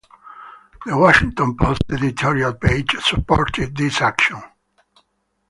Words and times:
The 0.83 0.97
Washington 0.97 1.55
Post 1.55 1.83
editorial 1.91 2.55
page 2.55 2.95
supported 3.03 3.77
this 3.77 4.01
action. 4.01 4.41